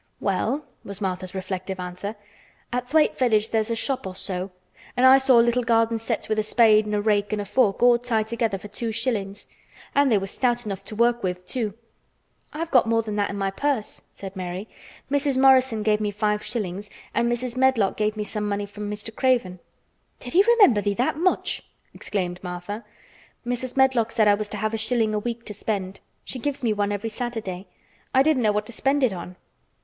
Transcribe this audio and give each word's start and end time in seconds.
"Well," 0.19 0.65
was 0.83 0.99
Martha's 0.99 1.35
reflective 1.35 1.79
answer, 1.79 2.15
"at 2.73 2.89
Thwaite 2.89 3.19
village 3.19 3.49
there's 3.51 3.69
a 3.69 3.75
shop 3.75 4.07
or 4.07 4.15
so 4.15 4.49
an' 4.97 5.03
I 5.03 5.19
saw 5.19 5.35
little 5.37 5.61
garden 5.61 5.99
sets 5.99 6.27
with 6.27 6.39
a 6.39 6.41
spade 6.41 6.87
an' 6.87 6.95
a 6.95 7.01
rake 7.01 7.31
an' 7.31 7.39
a 7.39 7.45
fork 7.45 7.83
all 7.83 7.99
tied 7.99 8.27
together 8.27 8.57
for 8.57 8.67
two 8.67 8.91
shillings. 8.91 9.45
An' 9.93 10.09
they 10.09 10.17
was 10.17 10.31
stout 10.31 10.65
enough 10.65 10.83
to 10.85 10.95
work 10.95 11.21
with, 11.21 11.45
too." 11.45 11.75
"I've 12.51 12.71
got 12.71 12.89
more 12.89 13.03
than 13.03 13.15
that 13.17 13.29
in 13.29 13.37
my 13.37 13.51
purse," 13.51 14.01
said 14.09 14.35
Mary. 14.35 14.67
"Mrs. 15.11 15.37
Morrison 15.37 15.83
gave 15.83 16.01
me 16.01 16.09
five 16.09 16.41
shillings 16.43 16.89
and 17.13 17.31
Mrs. 17.31 17.55
Medlock 17.55 17.95
gave 17.95 18.17
me 18.17 18.23
some 18.23 18.49
money 18.49 18.65
from 18.65 18.89
Mr. 18.89 19.15
Craven." 19.15 19.59
"Did 20.19 20.33
he 20.33 20.41
remember 20.41 20.81
thee 20.81 20.95
that 20.95 21.17
much?" 21.19 21.63
exclaimed 21.93 22.39
Martha. 22.43 22.83
"Mrs. 23.45 23.77
Medlock 23.77 24.11
said 24.11 24.27
I 24.27 24.33
was 24.33 24.49
to 24.49 24.57
have 24.57 24.73
a 24.73 24.77
shilling 24.77 25.13
a 25.13 25.19
week 25.19 25.45
to 25.45 25.53
spend. 25.53 25.99
She 26.25 26.39
gives 26.39 26.63
me 26.63 26.73
one 26.73 26.91
every 26.91 27.09
Saturday. 27.11 27.67
I 28.15 28.23
didn't 28.23 28.41
know 28.41 28.51
what 28.51 28.65
to 28.65 28.73
spend 28.73 29.03
it 29.03 29.13
on." 29.13 29.35